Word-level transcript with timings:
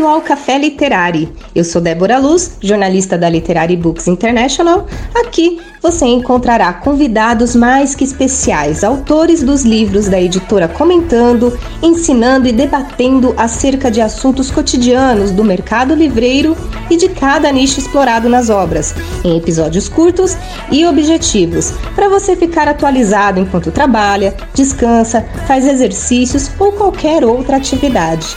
Bem-vindo 0.00 0.16
ao 0.16 0.22
Café 0.22 0.56
Literário. 0.56 1.30
Eu 1.54 1.62
sou 1.62 1.78
Débora 1.78 2.16
Luz, 2.16 2.56
jornalista 2.62 3.18
da 3.18 3.28
Literary 3.28 3.76
Books 3.76 4.08
International. 4.08 4.86
Aqui 5.14 5.60
você 5.82 6.06
encontrará 6.06 6.72
convidados 6.72 7.54
mais 7.54 7.94
que 7.94 8.02
especiais, 8.02 8.82
autores 8.82 9.42
dos 9.42 9.62
livros 9.62 10.08
da 10.08 10.18
editora 10.18 10.68
comentando, 10.68 11.52
ensinando 11.82 12.48
e 12.48 12.52
debatendo 12.52 13.34
acerca 13.36 13.90
de 13.90 14.00
assuntos 14.00 14.50
cotidianos 14.50 15.32
do 15.32 15.44
mercado 15.44 15.94
livreiro 15.94 16.56
e 16.88 16.96
de 16.96 17.10
cada 17.10 17.52
nicho 17.52 17.78
explorado 17.78 18.26
nas 18.26 18.48
obras, 18.48 18.94
em 19.22 19.36
episódios 19.36 19.86
curtos 19.86 20.34
e 20.70 20.86
objetivos, 20.86 21.74
para 21.94 22.08
você 22.08 22.34
ficar 22.34 22.66
atualizado 22.68 23.38
enquanto 23.38 23.70
trabalha, 23.70 24.34
descansa, 24.54 25.26
faz 25.46 25.66
exercícios 25.66 26.50
ou 26.58 26.72
qualquer 26.72 27.22
outra 27.22 27.58
atividade. 27.58 28.34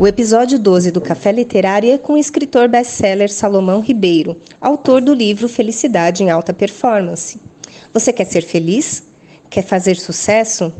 O 0.00 0.06
episódio 0.06 0.60
12 0.60 0.92
do 0.92 1.00
Café 1.00 1.32
Literário 1.32 1.92
é 1.92 1.98
com 1.98 2.12
o 2.12 2.16
escritor 2.16 2.68
best-seller 2.68 3.28
Salomão 3.28 3.80
Ribeiro, 3.80 4.36
autor 4.60 5.00
do 5.00 5.12
livro 5.12 5.48
Felicidade 5.48 6.22
em 6.22 6.30
Alta 6.30 6.54
Performance. 6.54 7.40
Você 7.92 8.12
quer 8.12 8.26
ser 8.26 8.42
feliz? 8.42 9.02
Quer 9.50 9.62
fazer 9.62 9.96
sucesso? 9.96 10.72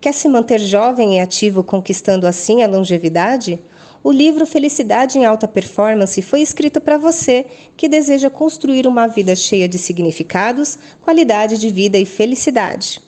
Quer 0.00 0.14
se 0.14 0.26
manter 0.26 0.58
jovem 0.58 1.18
e 1.18 1.20
ativo, 1.20 1.62
conquistando 1.62 2.26
assim 2.26 2.62
a 2.62 2.66
longevidade? 2.66 3.60
O 4.02 4.10
livro 4.10 4.46
Felicidade 4.46 5.18
em 5.18 5.26
Alta 5.26 5.46
Performance 5.46 6.22
foi 6.22 6.40
escrito 6.40 6.80
para 6.80 6.96
você 6.96 7.44
que 7.76 7.90
deseja 7.90 8.30
construir 8.30 8.86
uma 8.86 9.06
vida 9.06 9.36
cheia 9.36 9.68
de 9.68 9.76
significados, 9.76 10.78
qualidade 11.02 11.58
de 11.58 11.68
vida 11.68 11.98
e 11.98 12.06
felicidade. 12.06 13.02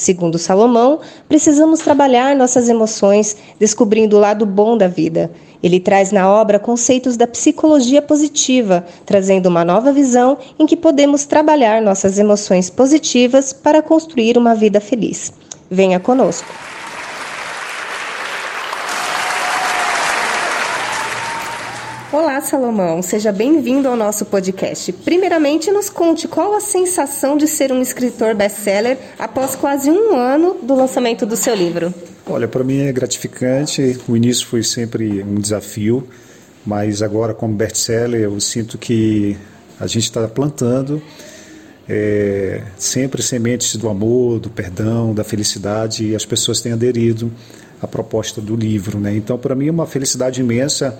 Segundo 0.00 0.38
Salomão, 0.38 1.00
precisamos 1.28 1.80
trabalhar 1.80 2.34
nossas 2.34 2.70
emoções, 2.70 3.36
descobrindo 3.58 4.16
o 4.16 4.18
lado 4.18 4.46
bom 4.46 4.74
da 4.74 4.88
vida. 4.88 5.30
Ele 5.62 5.78
traz 5.78 6.10
na 6.10 6.26
obra 6.26 6.58
conceitos 6.58 7.18
da 7.18 7.26
psicologia 7.26 8.00
positiva, 8.00 8.82
trazendo 9.04 9.50
uma 9.50 9.62
nova 9.62 9.92
visão 9.92 10.38
em 10.58 10.64
que 10.64 10.74
podemos 10.74 11.26
trabalhar 11.26 11.82
nossas 11.82 12.18
emoções 12.18 12.70
positivas 12.70 13.52
para 13.52 13.82
construir 13.82 14.38
uma 14.38 14.54
vida 14.54 14.80
feliz. 14.80 15.34
Venha 15.70 16.00
conosco. 16.00 16.48
Olá, 22.40 22.48
Salomão. 22.48 23.02
Seja 23.02 23.30
bem-vindo 23.30 23.86
ao 23.86 23.94
nosso 23.94 24.24
podcast. 24.24 24.90
Primeiramente, 24.94 25.70
nos 25.70 25.90
conte 25.90 26.26
qual 26.26 26.56
a 26.56 26.60
sensação 26.60 27.36
de 27.36 27.46
ser 27.46 27.70
um 27.70 27.82
escritor 27.82 28.34
best-seller 28.34 28.96
após 29.18 29.54
quase 29.54 29.90
um 29.90 30.16
ano 30.16 30.56
do 30.62 30.74
lançamento 30.74 31.26
do 31.26 31.36
seu 31.36 31.54
livro. 31.54 31.92
Olha, 32.26 32.48
para 32.48 32.64
mim 32.64 32.78
é 32.78 32.92
gratificante. 32.92 34.00
O 34.08 34.16
início 34.16 34.46
foi 34.46 34.62
sempre 34.62 35.22
um 35.22 35.34
desafio, 35.34 36.08
mas 36.64 37.02
agora, 37.02 37.34
como 37.34 37.52
best-seller, 37.52 38.22
eu 38.22 38.40
sinto 38.40 38.78
que 38.78 39.36
a 39.78 39.86
gente 39.86 40.04
está 40.04 40.26
plantando 40.26 41.02
é, 41.86 42.62
sempre 42.78 43.22
sementes 43.22 43.76
do 43.76 43.86
amor, 43.86 44.40
do 44.40 44.48
perdão, 44.48 45.12
da 45.12 45.24
felicidade 45.24 46.06
e 46.06 46.16
as 46.16 46.24
pessoas 46.24 46.62
têm 46.62 46.72
aderido 46.72 47.30
à 47.82 47.86
proposta 47.86 48.40
do 48.40 48.56
livro. 48.56 48.98
Né? 48.98 49.14
Então, 49.14 49.36
para 49.36 49.54
mim, 49.54 49.68
é 49.68 49.70
uma 49.70 49.86
felicidade 49.86 50.40
imensa 50.40 50.98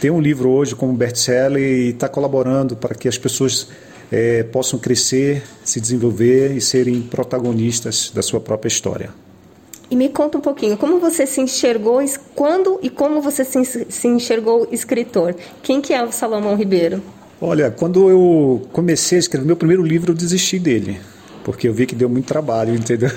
ter 0.00 0.10
um 0.10 0.20
livro 0.20 0.50
hoje 0.50 0.74
como 0.74 0.92
best-seller 0.92 1.62
e 1.62 1.88
estar 1.90 2.08
tá 2.08 2.12
colaborando 2.12 2.76
para 2.76 2.94
que 2.94 3.08
as 3.08 3.18
pessoas 3.18 3.68
é, 4.10 4.42
possam 4.44 4.78
crescer, 4.78 5.42
se 5.64 5.80
desenvolver 5.80 6.56
e 6.56 6.60
serem 6.60 7.02
protagonistas 7.02 8.10
da 8.14 8.22
sua 8.22 8.40
própria 8.40 8.68
história. 8.68 9.10
E 9.90 9.94
me 9.94 10.08
conta 10.08 10.38
um 10.38 10.40
pouquinho, 10.40 10.76
como 10.76 10.98
você 10.98 11.26
se 11.26 11.40
enxergou, 11.40 12.00
quando 12.34 12.78
e 12.82 12.90
como 12.90 13.22
você 13.22 13.44
se 13.44 14.08
enxergou 14.08 14.66
escritor? 14.72 15.34
Quem 15.62 15.80
que 15.80 15.92
é 15.94 16.02
o 16.02 16.10
Salomão 16.10 16.56
Ribeiro? 16.56 17.00
Olha, 17.40 17.70
quando 17.70 18.10
eu 18.10 18.66
comecei 18.72 19.16
a 19.16 19.20
escrever 19.20 19.46
meu 19.46 19.56
primeiro 19.56 19.84
livro, 19.84 20.10
eu 20.10 20.16
desisti 20.16 20.58
dele, 20.58 20.98
porque 21.44 21.68
eu 21.68 21.74
vi 21.74 21.86
que 21.86 21.94
deu 21.94 22.08
muito 22.08 22.26
trabalho, 22.26 22.74
entendeu? 22.74 23.10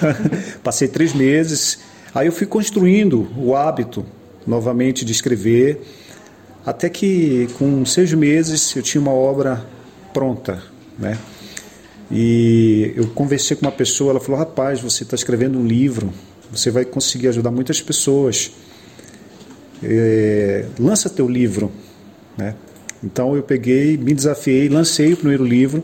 Passei 0.64 0.88
três 0.88 1.14
meses, 1.14 1.80
aí 2.14 2.28
eu 2.28 2.32
fui 2.32 2.46
construindo 2.46 3.28
o 3.36 3.56
hábito 3.56 4.06
novamente 4.46 5.04
de 5.04 5.12
escrever, 5.12 5.82
até 6.70 6.88
que 6.88 7.48
com 7.58 7.84
seis 7.84 8.14
meses 8.14 8.76
eu 8.76 8.84
tinha 8.84 9.02
uma 9.02 9.12
obra 9.12 9.66
pronta, 10.14 10.62
né? 11.00 11.18
E 12.12 12.94
eu 12.96 13.08
conversei 13.08 13.58
com 13.58 13.66
uma 13.66 13.72
pessoa, 13.72 14.12
ela 14.12 14.20
falou: 14.20 14.38
rapaz, 14.38 14.80
você 14.80 15.02
está 15.02 15.16
escrevendo 15.16 15.58
um 15.58 15.66
livro, 15.66 16.14
você 16.52 16.70
vai 16.70 16.86
conseguir 16.86 17.28
ajudar 17.30 17.50
muitas 17.50 17.82
pessoas. 17.82 18.52
É, 19.82 20.66
lança 20.80 21.10
teu 21.10 21.28
livro, 21.28 21.72
né? 22.38 22.54
Então 23.04 23.36
eu 23.36 23.42
peguei, 23.42 23.98
me 23.98 24.14
desafiei, 24.14 24.70
lancei 24.70 25.14
o 25.14 25.18
primeiro 25.18 25.44
livro, 25.44 25.84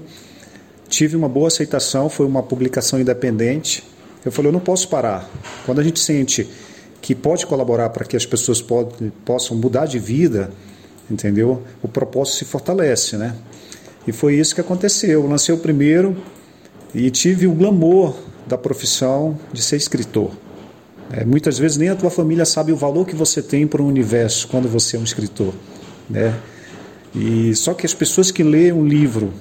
tive 0.88 1.16
uma 1.16 1.30
boa 1.30 1.48
aceitação, 1.48 2.10
foi 2.10 2.28
uma 2.28 2.44
publicação 2.44 3.02
independente. 3.02 3.84
Eu 4.24 4.32
falei: 4.32 4.50
eu 4.50 4.54
não 4.54 4.60
posso 4.60 4.88
parar. 4.88 5.28
Quando 5.66 5.80
a 5.82 5.84
gente 5.84 6.00
sente 6.00 6.48
que 7.06 7.14
pode 7.14 7.46
colaborar 7.46 7.92
para 7.92 8.04
que 8.04 8.18
as 8.18 8.26
pessoas 8.26 8.64
pode, 8.64 9.12
possam 9.24 9.56
mudar 9.56 9.86
de 9.86 10.00
vida, 10.00 10.50
entendeu? 11.08 11.62
O 11.84 11.88
propósito 11.88 12.38
se 12.38 12.46
fortalece, 12.46 13.16
né? 13.16 13.36
E 14.08 14.12
foi 14.12 14.34
isso 14.34 14.56
que 14.56 14.62
aconteceu. 14.62 15.22
Eu 15.22 15.28
lancei 15.28 15.54
o 15.54 15.60
primeiro 15.60 16.18
e 16.96 17.12
tive 17.12 17.46
o 17.46 17.54
glamour 17.54 18.16
da 18.48 18.58
profissão 18.58 19.38
de 19.54 19.62
ser 19.62 19.76
escritor. 19.76 20.32
É, 21.12 21.24
muitas 21.24 21.60
vezes 21.60 21.78
nem 21.78 21.90
a 21.90 21.96
tua 21.96 22.10
família 22.10 22.44
sabe 22.44 22.72
o 22.72 22.76
valor 22.76 23.06
que 23.06 23.16
você 23.16 23.40
tem 23.40 23.68
para 23.68 23.84
o 23.84 23.88
universo 23.88 24.48
quando 24.48 24.68
você 24.68 24.98
é 24.98 25.00
um 25.00 25.04
escritor, 25.04 25.54
né? 26.10 26.34
E 27.14 27.54
só 27.54 27.76
que 27.76 27.86
as 27.86 27.94
pessoas 27.94 28.32
que 28.32 28.42
leem 28.42 28.72
um 28.72 28.84
livro, 28.84 29.32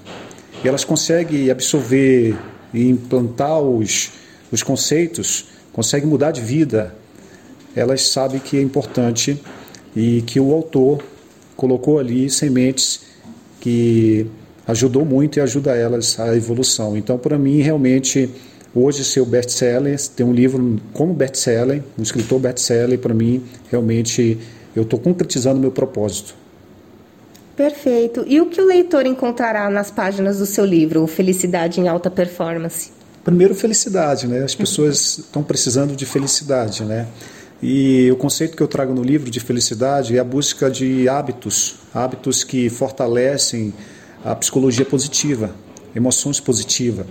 elas 0.63 0.85
conseguem 0.85 1.51
absorver 1.51 2.37
e 2.75 2.91
implantar 2.91 3.59
os, 3.59 4.11
os 4.53 4.63
conceitos, 4.63 5.47
conseguem 5.73 6.07
mudar 6.07 6.31
de 6.31 6.43
vida. 6.43 7.03
Elas 7.75 8.09
sabem 8.09 8.41
que 8.41 8.57
é 8.57 8.63
importante 8.63 9.41
e 9.95 10.23
que 10.23 10.39
o 10.39 10.53
autor 10.53 11.03
colocou 11.57 11.99
ali 11.99 12.29
sementes 12.31 13.03
que 13.61 14.27
ajudou 14.67 15.05
muito 15.05 15.39
e 15.39 15.41
ajuda 15.41 15.75
elas 15.75 16.19
a 16.19 16.35
evolução. 16.37 16.97
Então, 16.97 17.19
para 17.19 17.39
mim, 17.39 17.61
realmente, 17.61 18.31
hoje 18.75 19.05
ser 19.05 19.21
o 19.21 19.27
best-seller, 19.27 19.99
ter 20.17 20.25
um 20.25 20.33
livro 20.33 20.81
como 20.93 21.15
best-seller, 21.15 21.83
um 21.99 22.03
escritor 22.03 22.39
best-seller, 22.39 22.99
para 22.99 23.15
mim, 23.15 23.43
realmente, 23.71 24.39
eu 24.75 24.83
estou 24.83 24.99
concretizando 24.99 25.61
meu 25.61 25.71
propósito. 25.71 26.35
Perfeito. 27.57 28.25
E 28.27 28.41
o 28.41 28.47
que 28.47 28.61
o 28.61 28.67
leitor 28.67 29.07
encontrará 29.07 29.71
nas 29.71 29.91
páginas 29.91 30.39
do 30.39 30.47
seu 30.47 30.65
livro, 30.65 31.07
Felicidade 31.07 31.81
em 31.81 31.87
Alta 31.87 32.11
Performance? 32.11 32.91
Primeiro, 33.23 33.55
felicidade, 33.55 34.27
né? 34.27 34.43
As 34.43 34.55
pessoas 34.55 35.19
estão 35.19 35.43
precisando 35.43 35.95
de 35.95 36.05
felicidade, 36.05 36.85
né? 36.85 37.07
E 37.67 38.11
o 38.13 38.17
conceito 38.17 38.59
que 38.59 38.63
eu 38.63 38.69
trago 38.69 38.93
no 38.93 39.03
livro 39.03 39.31
de 39.31 39.41
felicidade 39.41 40.15
é 40.15 40.21
a 40.21 40.25
busca 40.25 40.71
de 40.71 41.09
hábitos, 41.09 41.77
hábitos 41.95 42.45
que 42.45 42.69
fortalecem 42.69 43.73
a 44.23 44.37
psicologia 44.37 44.85
positiva, 44.85 45.51
emoções 45.97 46.39
positivas. 46.39 47.07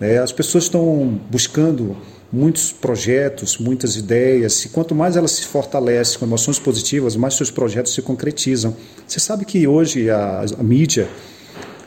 É, 0.00 0.16
as 0.16 0.32
pessoas 0.32 0.64
estão 0.64 1.20
buscando 1.30 1.94
muitos 2.32 2.72
projetos, 2.72 3.58
muitas 3.58 3.94
ideias, 3.94 4.64
e 4.64 4.70
quanto 4.70 4.94
mais 4.94 5.16
elas 5.18 5.32
se 5.32 5.44
fortalecem 5.44 6.18
com 6.18 6.24
emoções 6.24 6.58
positivas, 6.58 7.14
mais 7.14 7.34
seus 7.34 7.50
projetos 7.50 7.92
se 7.92 8.00
concretizam. 8.00 8.74
Você 9.06 9.20
sabe 9.20 9.44
que 9.44 9.66
hoje 9.66 10.08
a, 10.08 10.46
a 10.58 10.62
mídia, 10.62 11.06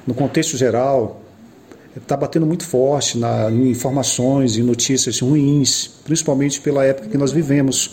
no 0.06 0.14
contexto 0.14 0.56
geral, 0.56 1.20
está 1.96 2.16
batendo 2.16 2.46
muito 2.46 2.64
forte 2.64 3.18
na, 3.18 3.50
em 3.52 3.70
informações 3.70 4.56
e 4.56 4.64
notícias 4.64 5.20
ruins, 5.20 5.90
principalmente 6.04 6.62
pela 6.62 6.86
época 6.86 7.10
que 7.10 7.18
nós 7.18 7.32
vivemos. 7.32 7.92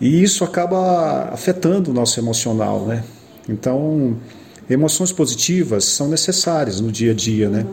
E 0.00 0.22
isso 0.22 0.44
acaba 0.44 1.30
afetando 1.32 1.90
o 1.90 1.94
nosso 1.94 2.20
emocional, 2.20 2.86
né? 2.86 3.02
Então, 3.48 4.16
emoções 4.68 5.12
positivas 5.12 5.84
são 5.84 6.08
necessárias 6.08 6.80
no 6.80 6.92
dia 6.92 7.12
a 7.12 7.14
dia, 7.14 7.48
né? 7.48 7.66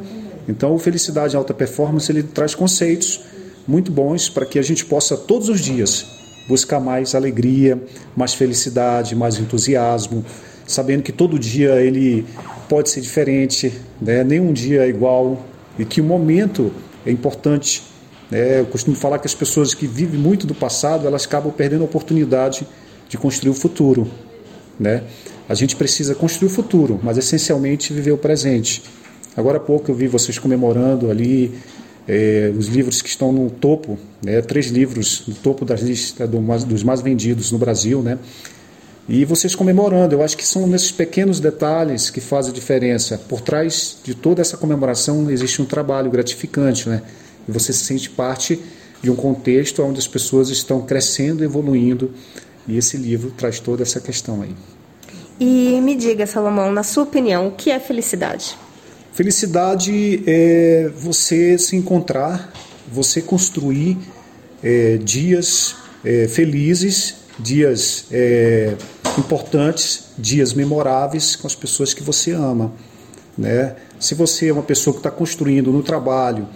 Então, 0.48 0.78
Felicidade 0.78 1.36
Alta 1.36 1.54
Performance 1.54 2.12
ele 2.12 2.24
traz 2.24 2.56
conceitos 2.56 3.22
muito 3.68 3.92
bons 3.92 4.30
para 4.30 4.46
que 4.46 4.60
a 4.60 4.62
gente 4.62 4.86
possa 4.86 5.16
todos 5.16 5.50
os 5.50 5.62
dias 5.62 6.06
buscar 6.48 6.80
mais 6.80 7.16
alegria, 7.16 7.82
mais 8.16 8.34
felicidade, 8.34 9.16
mais 9.16 9.38
entusiasmo, 9.40 10.26
sabendo 10.68 11.02
que 11.02 11.12
todo 11.12 11.40
dia 11.40 11.82
ele 11.82 12.26
pode 12.68 12.90
ser 12.90 13.02
diferente, 13.02 13.74
né? 14.02 14.24
nenhum 14.24 14.54
dia 14.54 14.86
é 14.86 14.90
igual 14.90 15.46
e 15.78 15.86
que 15.86 16.02
o 16.02 16.04
momento 16.04 16.72
é 17.06 17.12
importante. 17.12 17.84
Né? 18.30 18.60
Eu 18.60 18.66
costumo 18.66 18.96
falar 18.96 19.20
que 19.20 19.28
as 19.28 19.36
pessoas 19.36 19.74
que 19.74 19.88
vivem 19.88 20.20
muito 20.20 20.48
do 20.48 20.56
passado 20.56 21.08
elas 21.08 21.26
acabam 21.26 21.52
perdendo 21.52 21.82
a 21.82 21.86
oportunidade 21.86 22.68
de 23.10 23.18
construir 23.18 23.52
o 23.52 23.54
futuro. 23.54 24.08
Né? 24.80 25.04
A 25.48 25.54
gente 25.54 25.76
precisa 25.76 26.16
construir 26.16 26.48
o 26.48 26.52
futuro, 26.52 27.00
mas 27.04 27.18
essencialmente 27.18 27.94
viver 27.94 28.12
o 28.12 28.18
presente. 28.18 28.84
Agora 29.36 29.58
há 29.58 29.62
pouco 29.62 29.92
eu 29.92 29.96
vi 29.96 30.08
vocês 30.08 30.40
comemorando 30.40 31.10
ali 31.10 31.54
é, 32.08 32.52
os 32.58 32.68
livros 32.68 33.02
que 33.02 33.10
estão 33.10 33.32
no 33.32 33.50
topo, 33.50 33.98
né, 34.24 34.42
três 34.42 34.68
livros 34.68 35.24
no 35.28 35.34
topo 35.36 35.66
das 35.66 35.82
listas 35.82 36.30
do 36.30 36.42
mais, 36.42 36.64
dos 36.64 36.84
mais 36.84 37.02
vendidos 37.02 37.52
no 37.52 37.58
Brasil, 37.58 38.02
né? 38.02 38.18
E 39.08 39.26
vocês 39.26 39.54
comemorando, 39.54 40.16
eu 40.16 40.24
acho 40.24 40.38
que 40.38 40.46
são 40.46 40.66
nesses 40.66 40.92
pequenos 40.92 41.40
detalhes 41.40 42.10
que 42.10 42.22
fazem 42.22 42.52
a 42.52 42.56
diferença. 42.56 43.18
Por 43.18 43.42
trás 43.42 43.98
de 44.02 44.16
toda 44.16 44.42
essa 44.42 44.56
comemoração 44.56 45.30
existe 45.30 45.62
um 45.62 45.66
trabalho 45.66 46.10
gratificante, 46.10 46.88
né? 46.88 47.02
E 47.48 47.52
você 47.52 47.74
se 47.74 47.84
sente 47.84 48.10
parte 48.10 48.62
de 49.02 49.12
um 49.12 49.16
contexto 49.16 49.84
onde 49.84 50.00
as 50.00 50.08
pessoas 50.08 50.50
estão 50.50 50.82
crescendo, 50.82 51.44
evoluindo, 51.44 52.12
e 52.66 52.78
esse 52.78 52.96
livro 52.96 53.32
traz 53.32 53.60
toda 53.60 53.84
essa 53.84 54.00
questão 54.00 54.42
aí. 54.42 54.56
E 55.38 55.82
me 55.82 55.96
diga, 55.96 56.26
Salomão, 56.26 56.72
na 56.72 56.84
sua 56.84 57.04
opinião, 57.04 57.48
o 57.48 57.52
que 57.52 57.70
é 57.70 57.80
felicidade? 57.80 58.58
Felicidade 59.12 60.24
é 60.26 60.90
você 60.96 61.58
se 61.58 61.76
encontrar, 61.76 62.54
você 62.90 63.22
construir 63.22 63.98
é, 64.64 64.98
dias 64.98 65.76
é, 66.06 66.28
felizes, 66.30 67.16
dias 67.40 68.06
é, 68.12 68.76
importantes, 69.18 70.06
dias 70.18 70.54
memoráveis 70.54 71.36
com 71.36 71.48
as 71.48 71.56
pessoas 71.56 71.94
que 71.94 72.04
você 72.04 72.32
ama. 72.32 72.72
Né? 73.38 73.76
Se 74.00 74.16
você 74.16 74.50
é 74.50 74.54
uma 74.54 74.64
pessoa 74.64 74.94
que 74.94 75.00
está 75.00 75.12
construindo 75.12 75.72
no 75.72 75.82
trabalho, 75.82 76.48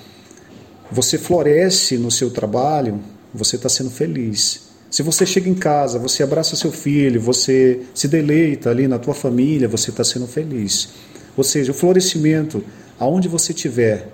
você 0.92 1.18
floresce 1.18 1.98
no 1.98 2.12
seu 2.12 2.30
trabalho, 2.30 3.00
você 3.34 3.56
está 3.56 3.70
sendo 3.70 3.90
feliz. 3.90 4.68
Se 4.90 5.04
você 5.04 5.26
chega 5.26 5.50
em 5.50 5.56
casa, 5.56 6.00
você 6.00 6.24
abraça 6.24 6.56
seu 6.56 6.72
filho, 6.72 7.20
você 7.20 7.82
se 7.94 8.08
deleita 8.08 8.70
ali 8.70 8.88
na 8.88 8.98
tua 8.98 9.14
família, 9.14 9.68
você 9.68 9.90
está 9.90 10.04
sendo 10.04 10.28
feliz. 10.28 10.90
Ou 11.36 11.44
seja, 11.44 11.72
o 11.72 11.76
florescimento, 11.76 12.64
aonde 12.98 13.28
você 13.28 13.52
estiver, 13.52 14.08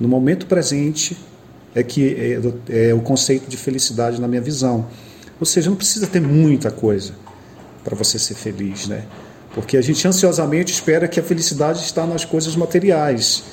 no 0.00 0.08
momento 0.08 0.46
presente, 0.46 1.16
é 1.74 1.82
que 1.82 2.40
é, 2.68 2.88
é 2.88 2.94
o 2.94 3.00
conceito 3.00 3.48
de 3.48 3.56
felicidade 3.56 4.20
na 4.20 4.26
minha 4.26 4.40
visão. 4.40 4.86
Ou 5.38 5.46
seja, 5.46 5.68
não 5.68 5.76
precisa 5.76 6.06
ter 6.06 6.20
muita 6.20 6.70
coisa 6.70 7.14
para 7.84 7.94
você 7.94 8.18
ser 8.18 8.34
feliz, 8.34 8.86
né? 8.86 9.04
Porque 9.54 9.76
a 9.76 9.82
gente 9.82 10.06
ansiosamente 10.06 10.72
espera 10.72 11.08
que 11.08 11.18
a 11.20 11.22
felicidade 11.22 11.80
está 11.80 12.06
nas 12.06 12.24
coisas 12.24 12.56
materiais. 12.56 13.44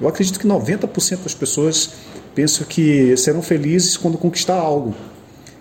Eu 0.00 0.06
acredito 0.08 0.38
que 0.38 0.46
90% 0.46 1.22
das 1.24 1.34
pessoas 1.34 1.90
pensam 2.34 2.66
que 2.66 3.16
serão 3.16 3.42
felizes 3.42 3.96
quando 3.96 4.16
conquistar 4.16 4.54
algo. 4.54 4.94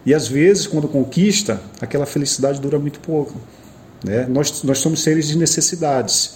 E 0.06 0.14
às 0.14 0.28
vezes, 0.28 0.68
quando 0.68 0.88
conquista, 0.88 1.62
aquela 1.82 2.06
felicidade 2.06 2.62
dura 2.62 2.78
muito 2.78 3.00
pouco. 3.00 3.34
Né? 4.04 4.26
Nós, 4.30 4.64
nós 4.64 4.78
somos 4.78 5.02
seres 5.02 5.28
de 5.28 5.38
necessidades. 5.38 6.36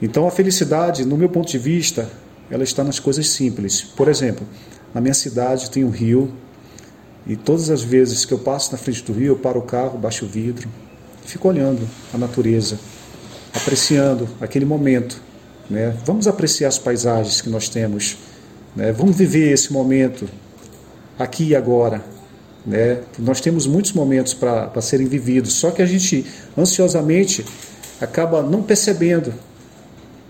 Então, 0.00 0.26
a 0.26 0.30
felicidade, 0.30 1.04
no 1.04 1.16
meu 1.16 1.28
ponto 1.28 1.50
de 1.50 1.58
vista, 1.58 2.08
ela 2.50 2.64
está 2.64 2.82
nas 2.82 2.98
coisas 2.98 3.28
simples. 3.28 3.80
Por 3.80 4.08
exemplo, 4.08 4.46
na 4.92 5.00
minha 5.00 5.14
cidade 5.14 5.70
tem 5.70 5.84
um 5.84 5.90
rio, 5.90 6.32
e 7.26 7.36
todas 7.36 7.70
as 7.70 7.82
vezes 7.82 8.24
que 8.24 8.32
eu 8.32 8.38
passo 8.38 8.72
na 8.72 8.78
frente 8.78 9.02
do 9.04 9.12
rio, 9.12 9.28
eu 9.28 9.36
paro 9.36 9.60
o 9.60 9.62
carro, 9.62 9.96
baixo 9.96 10.24
o 10.24 10.28
vidro, 10.28 10.68
fico 11.24 11.48
olhando 11.48 11.88
a 12.12 12.18
natureza, 12.18 12.78
apreciando 13.54 14.28
aquele 14.40 14.64
momento. 14.64 15.20
Né? 15.70 15.96
Vamos 16.04 16.26
apreciar 16.26 16.68
as 16.68 16.78
paisagens 16.78 17.40
que 17.40 17.48
nós 17.48 17.68
temos. 17.68 18.18
Né? 18.74 18.90
Vamos 18.92 19.16
viver 19.16 19.52
esse 19.52 19.72
momento 19.72 20.28
aqui 21.16 21.48
e 21.48 21.56
agora. 21.56 22.02
Né? 22.66 23.00
Nós 23.18 23.40
temos 23.40 23.66
muitos 23.66 23.92
momentos 23.92 24.34
para 24.34 24.80
serem 24.80 25.06
vividos, 25.06 25.52
só 25.52 25.70
que 25.70 25.80
a 25.80 25.86
gente 25.86 26.26
ansiosamente 26.58 27.44
acaba 28.00 28.42
não 28.42 28.62
percebendo. 28.64 29.32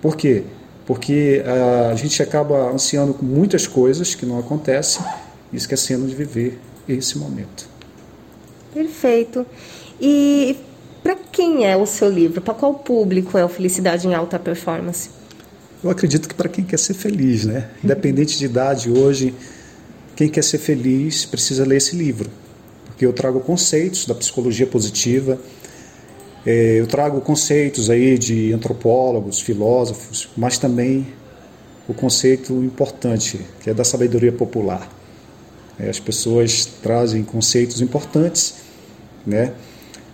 Por 0.03 0.15
quê? 0.15 0.45
Porque 0.85 1.43
a 1.91 1.95
gente 1.95 2.23
acaba 2.23 2.71
ansiando 2.71 3.17
muitas 3.23 3.67
coisas 3.67 4.15
que 4.15 4.27
não 4.27 4.39
acontecem 4.39 5.03
e 5.51 5.57
esquecendo 5.57 6.07
de 6.07 6.15
viver 6.15 6.59
esse 6.89 7.19
momento. 7.19 7.69
Perfeito. 8.73 9.47
E 10.01 10.57
para 11.03 11.17
quem 11.17 11.67
é 11.67 11.77
o 11.77 11.87
seu 11.87 12.09
livro? 12.09 12.41
Para 12.41 12.55
qual 12.55 12.75
público 12.75 13.37
é 13.37 13.45
o 13.45 13.49
Felicidade 13.49 14.07
em 14.07 14.15
Alta 14.15 14.39
Performance? 14.39 15.11
Eu 15.83 15.91
acredito 15.91 16.29
que 16.29 16.35
para 16.35 16.49
quem 16.49 16.65
quer 16.65 16.79
ser 16.79 16.95
feliz, 16.95 17.45
né? 17.45 17.69
Independente 17.83 18.39
de 18.39 18.45
idade, 18.45 18.91
hoje 18.91 19.35
quem 20.15 20.29
quer 20.29 20.45
ser 20.45 20.59
feliz 20.59 21.25
precisa 21.25 21.65
ler 21.65 21.79
esse 21.79 21.97
livro, 21.97 22.31
porque 22.87 23.05
eu 23.05 23.13
trago 23.13 23.41
conceitos 23.41 24.07
da 24.07 24.15
psicologia 24.15 24.67
positiva, 24.67 25.39
é, 26.47 26.81
eu 26.81 26.87
trago 26.87 27.21
conceitos 27.21 27.91
aí 27.91 28.19
de 28.19 28.53
antropólogos, 28.53 29.41
filósofos, 29.41 30.29
mas 30.37 30.59
também 30.59 31.07
o 31.89 31.95
conceito 31.95 32.53
importante, 32.63 33.41
que 33.61 33.71
é 33.71 33.75
da 33.75 33.85
sabedoria 33.85 34.33
popular. 34.33 34.89
É, 35.79 35.89
as 35.89 35.99
pessoas 35.99 36.67
trazem 36.83 37.23
conceitos 37.23 37.81
importantes 37.81 38.55
né, 39.27 39.55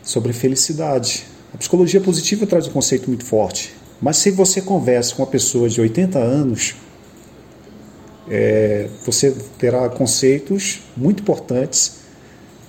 sobre 0.03 0.33
felicidade. 0.33 1.25
A 1.53 1.59
psicologia 1.59 2.01
positiva 2.01 2.47
traz 2.47 2.67
um 2.67 2.71
conceito 2.71 3.09
muito 3.09 3.25
forte, 3.25 3.75
mas 4.01 4.17
se 4.19 4.31
você 4.31 4.61
conversa 4.61 5.15
com 5.15 5.23
uma 5.23 5.29
pessoa 5.29 5.69
de 5.69 5.81
80 5.81 6.19
anos, 6.19 6.75
é, 8.31 8.89
você 9.05 9.35
terá 9.59 9.89
conceitos 9.89 10.81
muito 10.97 11.21
importantes 11.23 11.99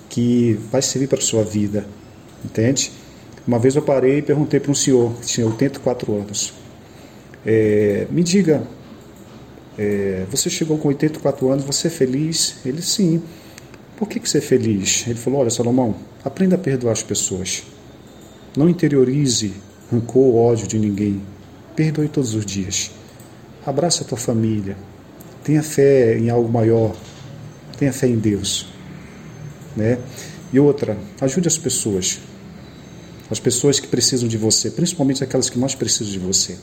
que 0.08 0.58
vai 0.72 0.82
servir 0.82 1.06
para 1.06 1.18
a 1.18 1.22
sua 1.22 1.44
vida, 1.44 1.86
entende? 2.44 2.90
Uma 3.46 3.58
vez 3.58 3.76
eu 3.76 3.82
parei 3.82 4.18
e 4.18 4.22
perguntei 4.22 4.58
para 4.58 4.70
um 4.70 4.74
senhor 4.74 5.12
que 5.20 5.26
tinha 5.26 5.46
84 5.46 6.14
anos, 6.14 6.52
é, 7.44 8.06
me 8.10 8.22
diga, 8.22 8.66
é, 9.82 10.26
você 10.30 10.50
chegou 10.50 10.76
com 10.76 10.88
84 10.88 11.50
anos, 11.50 11.64
você 11.64 11.86
é 11.86 11.90
feliz? 11.90 12.56
Ele, 12.66 12.82
sim. 12.82 13.22
Por 13.96 14.06
que, 14.06 14.20
que 14.20 14.28
você 14.28 14.36
é 14.36 14.42
feliz? 14.42 15.06
Ele 15.06 15.18
falou, 15.18 15.40
olha 15.40 15.48
Salomão, 15.48 15.96
aprenda 16.22 16.56
a 16.56 16.58
perdoar 16.58 16.92
as 16.92 17.02
pessoas. 17.02 17.62
Não 18.54 18.68
interiorize 18.68 19.54
rancor, 19.90 20.34
ódio 20.34 20.66
de 20.66 20.78
ninguém. 20.78 21.22
Perdoe 21.74 22.08
todos 22.08 22.34
os 22.34 22.44
dias. 22.44 22.90
Abraça 23.64 24.04
a 24.04 24.06
tua 24.06 24.18
família, 24.18 24.76
Tenha 25.42 25.62
fé 25.62 26.18
em 26.18 26.28
algo 26.28 26.52
maior. 26.52 26.94
Tenha 27.78 27.92
fé 27.92 28.06
em 28.06 28.18
Deus. 28.18 28.66
Né? 29.74 29.98
E 30.52 30.60
outra, 30.60 30.98
ajude 31.22 31.48
as 31.48 31.56
pessoas. 31.56 32.20
As 33.30 33.40
pessoas 33.40 33.80
que 33.80 33.86
precisam 33.86 34.28
de 34.28 34.36
você, 34.36 34.70
principalmente 34.70 35.24
aquelas 35.24 35.48
que 35.48 35.58
mais 35.58 35.74
precisam 35.74 36.12
de 36.12 36.18
você. 36.18 36.58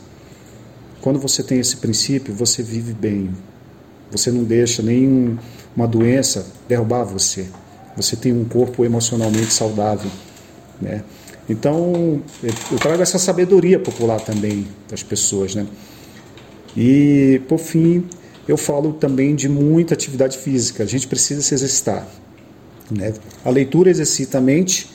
Quando 1.07 1.21
você 1.21 1.41
tem 1.41 1.57
esse 1.57 1.77
princípio, 1.77 2.33
você 2.33 2.61
vive 2.61 2.91
bem. 2.91 3.33
Você 4.11 4.29
não 4.29 4.43
deixa 4.43 4.83
nenhuma 4.83 5.87
doença 5.89 6.45
derrubar 6.67 7.05
você. 7.05 7.47
Você 7.95 8.17
tem 8.17 8.33
um 8.33 8.43
corpo 8.43 8.83
emocionalmente 8.83 9.53
saudável. 9.53 10.11
Né? 10.81 11.05
Então, 11.47 12.21
eu 12.43 12.77
trago 12.77 13.01
essa 13.01 13.17
sabedoria 13.17 13.79
popular 13.79 14.19
também 14.19 14.67
das 14.89 15.01
pessoas. 15.01 15.55
Né? 15.55 15.65
E, 16.75 17.41
por 17.47 17.59
fim, 17.59 18.03
eu 18.45 18.57
falo 18.57 18.91
também 18.91 19.33
de 19.33 19.47
muita 19.47 19.93
atividade 19.93 20.37
física. 20.37 20.83
A 20.83 20.87
gente 20.87 21.07
precisa 21.07 21.41
se 21.41 21.53
exercitar. 21.53 22.05
Né? 22.91 23.13
A 23.45 23.49
leitura 23.49 23.89
exercita 23.89 24.39
a 24.39 24.41
mente 24.41 24.89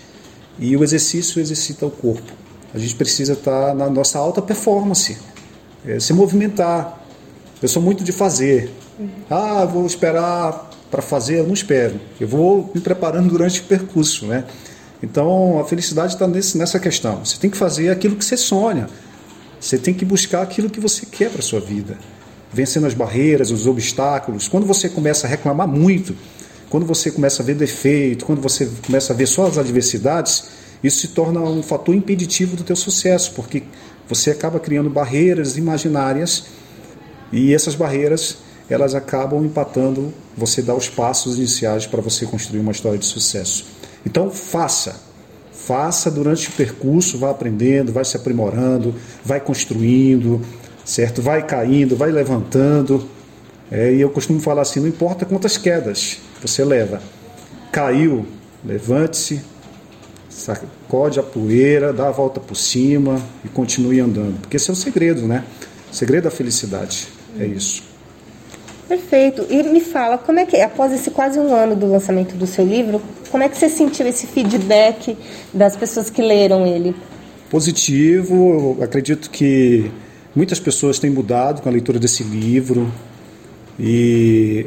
e 0.59 0.77
o 0.77 0.85
exercício 0.85 1.41
exercita 1.41 1.87
o 1.87 1.91
corpo. 1.91 2.31
A 2.75 2.79
gente 2.79 2.97
precisa 2.97 3.33
estar 3.33 3.75
na 3.75 3.89
nossa 3.89 4.19
alta 4.19 4.43
performance, 4.43 5.17
é, 5.87 6.01
se 6.01 6.13
movimentar. 6.13 7.01
Eu 7.63 7.69
sou 7.69 7.83
muito 7.83 8.03
de 8.03 8.13
fazer. 8.13 8.71
Ah, 9.31 9.65
vou 9.65 9.87
esperar 9.87 10.71
para 10.91 11.03
fazer, 11.03 11.39
eu 11.39 11.47
não 11.47 11.55
espero. 11.55 12.01
Eu 12.21 12.29
vou 12.29 12.71
me 12.75 12.81
preparando 12.81 13.29
durante 13.29 13.61
o 13.61 13.65
percurso, 13.65 14.27
né? 14.27 14.45
Então, 15.03 15.59
a 15.59 15.65
felicidade 15.65 16.15
está 16.15 16.29
nessa 16.29 16.79
questão. 16.79 17.25
Você 17.25 17.37
tem 17.39 17.51
que 17.51 17.57
fazer 17.57 17.91
aquilo 17.91 18.17
que 18.17 18.25
você 18.25 18.37
sonha. 18.37 18.89
Você 19.59 19.79
tem 19.79 19.95
que 19.95 20.05
buscar 20.05 20.43
aquilo 20.43 20.71
que 20.71 20.81
você 20.81 21.07
quer 21.07 21.31
para 21.31 21.43
sua 21.43 21.61
vida 21.61 21.97
vencendo 22.53 22.87
as 22.87 22.95
barreiras, 22.95 23.51
os 23.51 23.67
obstáculos. 23.67 24.47
Quando 24.47 24.67
você 24.67 24.89
começa 24.89 25.27
a 25.27 25.31
reclamar 25.31 25.67
muito, 25.67 26.15
quando 26.69 26.85
você 26.85 27.11
começa 27.11 27.43
a 27.43 27.47
ver 27.47 27.55
defeito, 27.55 28.25
quando 28.25 28.41
você 28.41 28.71
começa 28.85 29.13
a 29.13 29.17
ver 29.17 29.27
só 29.27 29.47
as 29.47 29.59
adversidades, 29.59 30.45
isso 30.85 31.01
se 31.01 31.09
torna 31.09 31.41
um 31.41 31.63
fator 31.63 31.95
impeditivo 31.95 32.57
do 32.57 32.63
teu 32.63 32.77
sucesso, 32.77 33.33
porque 33.35 33.63
você 34.09 34.31
acaba 34.31 34.61
criando 34.61 34.91
barreiras 34.91 35.57
imaginárias 35.57 36.45
e 37.33 37.55
essas 37.55 37.75
barreiras 37.75 38.39
elas 38.69 38.95
acabam 38.95 39.45
empatando 39.45 40.13
você 40.37 40.63
dar 40.63 40.75
os 40.75 40.89
passos 40.89 41.37
iniciais 41.37 41.87
para 41.87 42.01
você 42.01 42.25
construir 42.27 42.61
uma 42.61 42.73
história 42.73 42.99
de 42.99 43.05
sucesso. 43.05 43.67
Então 44.05 44.31
faça, 44.31 45.01
faça 45.53 46.11
durante 46.11 46.49
o 46.49 46.53
percurso, 46.53 47.19
vá 47.19 47.31
aprendendo, 47.31 47.93
vai 47.93 48.05
se 48.05 48.17
aprimorando, 48.17 48.95
vai 49.25 49.41
construindo, 49.41 50.41
certo? 50.85 51.21
Vai 51.21 51.47
caindo, 51.47 51.97
vai 51.97 52.11
levantando. 52.11 53.07
É, 53.71 53.93
e 53.93 54.01
eu 54.01 54.11
costumo 54.11 54.41
falar 54.41 54.63
assim: 54.63 54.81
não 54.81 54.89
importa 54.89 55.25
quantas 55.25 55.57
quedas 55.57 56.19
você 56.41 56.65
leva, 56.65 57.01
caiu, 57.71 58.27
levante-se, 58.65 59.43
sacode 60.33 61.21
a 61.21 61.23
poeira, 61.23 61.93
dá 61.93 62.09
a 62.09 62.11
volta 62.11 62.41
por 62.41 62.57
cima 62.57 63.21
e 63.45 63.49
continue 63.49 64.01
andando. 64.01 64.41
Porque 64.41 64.57
esse 64.57 64.71
é 64.71 64.73
o 64.73 64.77
segredo, 64.77 65.27
né? 65.27 65.45
O 65.91 65.95
segredo 65.95 66.25
da 66.25 66.31
felicidade 66.31 67.09
é 67.39 67.47
isso. 67.47 67.83
Perfeito. 68.89 69.47
E 69.49 69.63
me 69.63 69.81
fala, 69.81 70.19
como 70.19 70.39
é 70.39 70.47
que, 70.47 70.61
após 70.61 70.93
esse 70.93 71.11
quase 71.11 71.39
um 71.39 71.55
ano 71.55 71.77
do 71.77 71.87
lançamento 71.87 72.35
do 72.35 72.47
seu 72.47 72.65
livro, 72.65 73.01
como 73.31 73.43
é 73.43 73.49
que 73.49 73.57
você 73.57 73.69
sentiu 73.69 74.07
esse 74.07 74.27
feedback 74.27 75.17
das 75.53 75.77
pessoas 75.77 76.11
que 76.11 76.21
leram 76.21 76.67
ele? 76.67 76.95
Positivo, 77.49 78.77
eu 78.79 78.85
acredito 78.85 79.31
que 79.31 79.91
muitas 80.35 80.59
pessoas 80.59 80.99
têm 80.99 81.11
mudado 81.11 81.63
com 81.63 81.69
a 81.69 81.73
leitura 81.73 81.99
desse 81.99 82.23
livro 82.23 82.91
e 83.79 84.67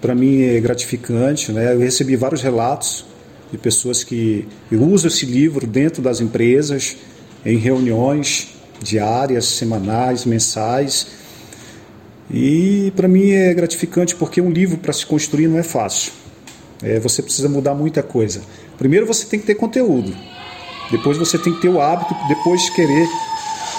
para 0.00 0.14
mim 0.14 0.42
é 0.42 0.60
gratificante, 0.60 1.52
né? 1.52 1.74
Eu 1.74 1.80
recebi 1.80 2.16
vários 2.16 2.42
relatos 2.42 3.04
de 3.50 3.58
pessoas 3.58 4.02
que 4.02 4.46
usam 4.70 5.08
esse 5.08 5.24
livro 5.24 5.66
dentro 5.66 6.02
das 6.02 6.20
empresas, 6.20 6.96
em 7.44 7.56
reuniões 7.56 8.56
diárias, 8.82 9.46
semanais, 9.46 10.24
mensais. 10.24 11.08
E 12.30 12.92
para 12.96 13.06
mim 13.06 13.30
é 13.30 13.54
gratificante 13.54 14.14
porque 14.14 14.40
um 14.40 14.50
livro 14.50 14.78
para 14.78 14.92
se 14.92 15.06
construir 15.06 15.48
não 15.48 15.58
é 15.58 15.62
fácil. 15.62 16.12
É, 16.82 16.98
você 16.98 17.22
precisa 17.22 17.48
mudar 17.48 17.74
muita 17.74 18.02
coisa. 18.02 18.42
Primeiro 18.76 19.06
você 19.06 19.24
tem 19.26 19.40
que 19.40 19.46
ter 19.46 19.54
conteúdo, 19.54 20.14
depois 20.90 21.16
você 21.16 21.38
tem 21.38 21.54
que 21.54 21.62
ter 21.62 21.68
o 21.68 21.80
hábito, 21.80 22.14
depois 22.28 22.68
querer 22.70 23.08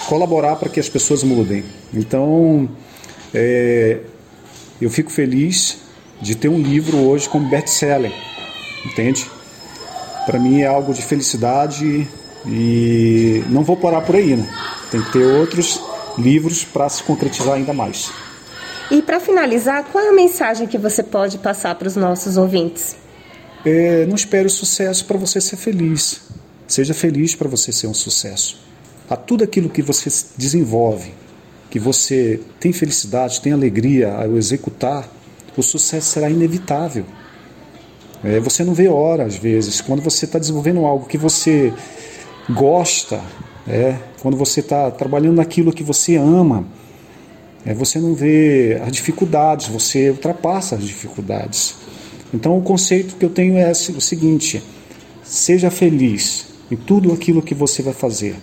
colaborar 0.07 0.55
para 0.55 0.69
que 0.69 0.79
as 0.79 0.89
pessoas 0.89 1.23
mudem. 1.23 1.63
Então, 1.93 2.67
é, 3.33 3.99
eu 4.81 4.89
fico 4.89 5.11
feliz 5.11 5.77
de 6.21 6.35
ter 6.35 6.47
um 6.47 6.59
livro 6.59 6.97
hoje 6.97 7.29
como 7.29 7.47
best-seller, 7.49 8.11
entende? 8.85 9.29
Para 10.27 10.37
mim 10.39 10.59
é 10.59 10.67
algo 10.67 10.93
de 10.93 11.01
felicidade 11.01 12.05
e 12.45 13.43
não 13.49 13.63
vou 13.63 13.77
parar 13.77 14.01
por 14.01 14.17
aí, 14.17 14.35
né? 14.35 14.45
Tem 14.91 15.01
que 15.01 15.13
ter 15.13 15.23
outros 15.23 15.81
livros 16.17 16.65
para 16.65 16.89
se 16.89 17.01
concretizar 17.01 17.53
ainda 17.53 17.71
mais. 17.71 18.11
E 18.91 19.01
para 19.01 19.21
finalizar, 19.21 19.85
qual 19.85 20.03
é 20.03 20.09
a 20.09 20.13
mensagem 20.13 20.67
que 20.67 20.77
você 20.77 21.01
pode 21.01 21.37
passar 21.37 21.75
para 21.75 21.87
os 21.87 21.95
nossos 21.95 22.35
ouvintes? 22.35 22.97
É, 23.65 24.05
não 24.05 24.15
espere 24.15 24.47
o 24.47 24.49
sucesso 24.49 25.05
para 25.05 25.17
você 25.17 25.39
ser 25.39 25.55
feliz. 25.55 26.21
Seja 26.67 26.93
feliz 26.93 27.33
para 27.33 27.47
você 27.47 27.71
ser 27.71 27.87
um 27.87 27.93
sucesso. 27.93 28.59
A 29.09 29.15
tudo 29.15 29.45
aquilo 29.45 29.69
que 29.69 29.81
você 29.81 30.09
desenvolve, 30.35 31.13
que 31.69 31.79
você 31.79 32.41
tem 32.59 32.73
felicidade, 32.73 33.39
tem 33.39 33.53
alegria 33.53 34.13
ao 34.13 34.35
executar, 34.35 35.07
o 35.55 35.63
sucesso 35.63 36.11
será 36.11 36.29
inevitável. 36.29 37.05
É, 38.23 38.39
você 38.39 38.63
não 38.63 38.73
vê 38.73 38.87
hora, 38.87 39.23
às 39.23 39.35
vezes, 39.35 39.81
quando 39.81 40.01
você 40.01 40.25
está 40.25 40.39
desenvolvendo 40.39 40.85
algo 40.85 41.05
que 41.05 41.17
você 41.17 41.71
gosta, 42.49 43.21
é, 43.67 43.95
quando 44.21 44.35
você 44.35 44.61
está 44.61 44.89
trabalhando 44.89 45.35
naquilo 45.35 45.71
que 45.71 45.83
você 45.83 46.15
ama, 46.15 46.65
é, 47.65 47.73
você 47.73 47.99
não 47.99 48.13
vê 48.13 48.81
as 48.83 48.91
dificuldades, 48.91 49.67
você 49.67 50.09
ultrapassa 50.09 50.75
as 50.75 50.83
dificuldades. 50.83 51.75
Então, 52.33 52.57
o 52.57 52.61
conceito 52.61 53.15
que 53.15 53.25
eu 53.25 53.29
tenho 53.29 53.57
é 53.57 53.71
o 53.71 54.01
seguinte: 54.01 54.63
seja 55.23 55.69
feliz 55.69 56.47
em 56.71 56.75
tudo 56.75 57.11
aquilo 57.11 57.41
que 57.41 57.53
você 57.53 57.81
vai 57.81 57.93
fazer. 57.93 58.35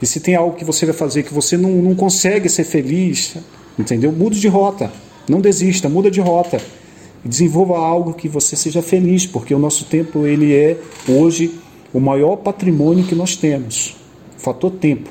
E 0.00 0.06
se 0.06 0.20
tem 0.20 0.34
algo 0.34 0.56
que 0.56 0.64
você 0.64 0.86
vai 0.86 0.94
fazer 0.94 1.22
que 1.22 1.32
você 1.32 1.56
não, 1.56 1.70
não 1.70 1.94
consegue 1.94 2.48
ser 2.48 2.64
feliz, 2.64 3.36
entendeu? 3.78 4.12
Mude 4.12 4.40
de 4.40 4.48
rota. 4.48 4.92
Não 5.28 5.40
desista, 5.40 5.88
muda 5.88 6.10
de 6.10 6.20
rota. 6.20 6.60
Desenvolva 7.24 7.78
algo 7.78 8.12
que 8.12 8.28
você 8.28 8.54
seja 8.54 8.82
feliz, 8.82 9.26
porque 9.26 9.54
o 9.54 9.58
nosso 9.58 9.86
tempo 9.86 10.26
ele 10.26 10.52
é 10.52 10.78
hoje 11.08 11.58
o 11.92 11.98
maior 11.98 12.36
patrimônio 12.36 13.06
que 13.06 13.14
nós 13.14 13.34
temos. 13.34 13.96
O 14.36 14.40
fator 14.40 14.70
tempo. 14.72 15.08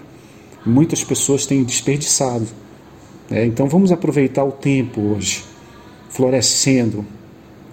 Muitas 0.63 1.03
pessoas 1.03 1.48
têm 1.48 1.63
desperdiçado. 1.63 2.46
É, 3.32 3.43
então 3.46 3.67
vamos 3.67 3.91
aproveitar 3.91 4.43
o 4.43 4.51
tempo 4.51 5.01
hoje, 5.01 5.43
florescendo. 6.10 7.03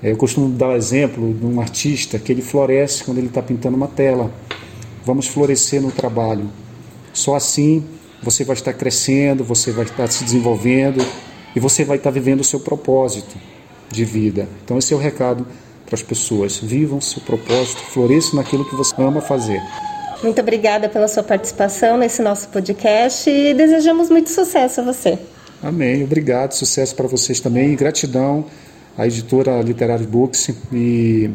É, 0.02 0.10
eu 0.10 0.16
costumo 0.16 0.48
dar 0.48 0.68
o 0.68 0.76
exemplo 0.76 1.34
de 1.34 1.44
um 1.44 1.60
artista 1.60 2.18
que 2.18 2.32
ele 2.32 2.40
floresce 2.40 3.04
quando 3.04 3.18
ele 3.18 3.26
está 3.26 3.42
pintando 3.42 3.76
uma 3.76 3.88
tela. 3.88 4.32
Vamos 5.04 5.26
florescer 5.26 5.82
no 5.82 5.90
trabalho. 5.90 6.48
Só 7.12 7.34
assim 7.34 7.84
você 8.22 8.42
vai 8.42 8.54
estar 8.54 8.72
crescendo, 8.72 9.44
você 9.44 9.70
vai 9.70 9.84
estar 9.84 10.10
se 10.10 10.24
desenvolvendo 10.24 11.04
e 11.54 11.60
você 11.60 11.84
vai 11.84 11.98
estar 11.98 12.10
vivendo 12.10 12.40
o 12.40 12.44
seu 12.44 12.60
propósito 12.60 13.36
de 13.90 14.04
vida. 14.04 14.48
Então 14.64 14.78
esse 14.78 14.92
é 14.92 14.96
o 14.96 15.00
recado 15.00 15.46
para 15.84 15.94
as 15.94 16.02
pessoas. 16.02 16.58
Vivam 16.58 17.00
seu 17.00 17.20
propósito, 17.22 17.82
floresçam 17.82 18.36
naquilo 18.36 18.64
que 18.64 18.74
você 18.74 18.94
ama 18.98 19.20
fazer. 19.20 19.60
Muito 20.22 20.40
obrigada 20.40 20.88
pela 20.88 21.08
sua 21.08 21.22
participação 21.22 21.96
nesse 21.96 22.20
nosso 22.20 22.48
podcast 22.48 23.28
e 23.28 23.54
desejamos 23.54 24.10
muito 24.10 24.30
sucesso 24.30 24.80
a 24.80 24.84
você. 24.84 25.18
Amém. 25.62 26.04
Obrigado. 26.04 26.52
Sucesso 26.52 26.94
para 26.94 27.08
vocês 27.08 27.40
também. 27.40 27.72
E 27.72 27.76
gratidão 27.76 28.44
à 28.96 29.06
editora 29.06 29.60
Literary 29.62 30.06
Books 30.06 30.50
e 30.72 31.30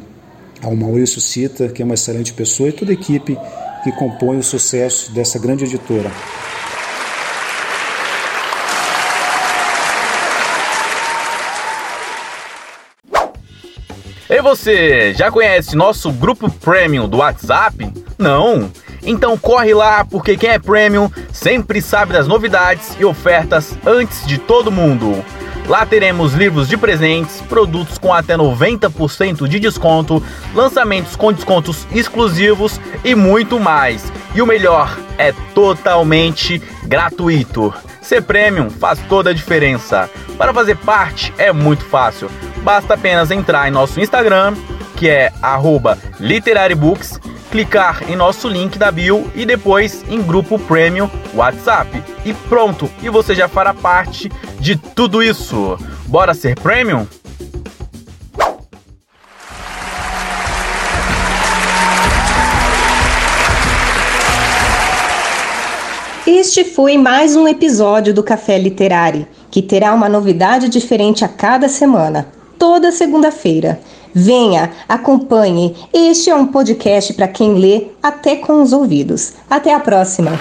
ao 0.62 0.76
Maurício 0.76 1.20
Cita, 1.20 1.68
que 1.68 1.82
é 1.82 1.86
uma 1.86 1.96
excelente 1.96 2.34
pessoa, 2.34 2.70
e 2.70 2.72
toda 2.72 2.92
a 2.92 2.94
equipe 2.94 3.38
que 3.84 3.92
compõe 3.92 4.38
o 4.38 4.44
sucesso 4.44 5.12
dessa 5.14 5.38
grande 5.38 5.66
editora. 5.66 6.12
E 14.28 14.42
você, 14.42 15.14
já 15.14 15.30
conhece 15.30 15.76
nosso 15.76 16.12
grupo 16.12 16.50
premium 16.50 17.08
do 17.08 17.18
WhatsApp? 17.18 17.94
Não? 18.18 18.72
Então 19.04 19.38
corre 19.38 19.72
lá, 19.74 20.04
porque 20.04 20.36
quem 20.36 20.50
é 20.50 20.58
premium 20.58 21.12
sempre 21.32 21.80
sabe 21.80 22.14
das 22.14 22.28
novidades 22.28 22.98
e 23.00 23.06
ofertas 23.06 23.78
antes 23.86 24.26
de 24.26 24.40
todo 24.40 24.72
mundo. 24.72 25.24
Lá 25.68 25.86
teremos 25.86 26.34
livros 26.34 26.68
de 26.68 26.76
presentes, 26.76 27.42
produtos 27.42 28.00
com 28.00 28.14
até 28.14 28.36
90% 28.36 29.48
de 29.48 29.60
desconto, 29.60 30.24
lançamentos 30.56 31.16
com 31.16 31.32
descontos 31.32 31.88
exclusivos 31.92 32.80
e 33.04 33.14
muito 33.14 33.60
mais. 33.60 34.12
E 34.34 34.42
o 34.42 34.48
melhor, 34.48 34.98
é 35.18 35.34
totalmente 35.54 36.62
gratuito. 36.84 37.74
Ser 38.02 38.22
premium 38.22 38.70
faz 38.70 39.00
toda 39.08 39.30
a 39.30 39.34
diferença. 39.34 40.10
Para 40.38 40.54
fazer 40.54 40.78
parte 40.78 41.34
é 41.38 41.52
muito 41.52 41.84
fácil. 41.86 42.30
Basta 42.66 42.96
apenas 42.96 43.30
entrar 43.30 43.68
em 43.68 43.72
nosso 43.72 44.00
Instagram, 44.00 44.56
que 44.98 45.08
é 45.08 45.32
@literarybooks, 46.20 47.20
clicar 47.52 48.02
em 48.10 48.16
nosso 48.16 48.50
link 48.50 48.80
da 48.80 48.92
bio 48.92 49.32
e 49.36 49.46
depois 49.46 50.04
em 50.10 50.20
grupo 50.20 50.58
premium 50.58 51.08
WhatsApp. 51.36 52.04
E 52.26 52.34
pronto, 52.34 52.90
e 53.04 53.10
você 53.10 53.36
já 53.36 53.48
fará 53.48 53.72
parte 53.72 54.32
de 54.60 54.76
tudo 54.76 55.22
isso. 55.22 55.78
Bora 56.08 56.34
ser 56.34 56.60
premium? 56.60 57.06
Este 66.26 66.64
foi 66.64 66.98
mais 66.98 67.36
um 67.36 67.48
episódio 67.48 68.12
do 68.12 68.24
Café 68.24 68.58
Literário, 68.58 69.28
que 69.52 69.62
terá 69.62 69.94
uma 69.94 70.10
novidade 70.10 70.68
diferente 70.68 71.24
a 71.24 71.28
cada 71.28 71.70
semana 71.70 72.34
toda 72.58 72.92
segunda-feira. 72.92 73.80
Venha, 74.14 74.72
acompanhe. 74.88 75.76
Este 75.94 76.30
é 76.30 76.36
um 76.36 76.48
podcast 76.48 77.14
para 77.14 77.28
quem 77.28 77.56
lê 77.56 77.88
até 78.02 78.38
com 78.38 78.62
os 78.62 78.72
ouvidos. 78.72 79.34
Até 79.50 79.74
a 79.74 79.80
próxima. 79.80 80.40